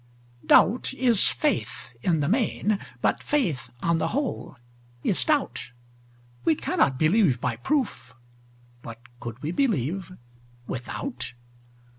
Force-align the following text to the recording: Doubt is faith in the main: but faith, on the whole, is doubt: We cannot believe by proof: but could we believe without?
Doubt 0.47 0.95
is 0.95 1.27
faith 1.29 1.91
in 2.01 2.21
the 2.21 2.27
main: 2.27 2.79
but 3.03 3.21
faith, 3.21 3.69
on 3.83 3.99
the 3.99 4.07
whole, 4.07 4.57
is 5.03 5.23
doubt: 5.23 5.69
We 6.43 6.55
cannot 6.55 6.97
believe 6.97 7.39
by 7.39 7.57
proof: 7.57 8.15
but 8.81 8.97
could 9.19 9.43
we 9.43 9.51
believe 9.51 10.11
without? 10.65 11.33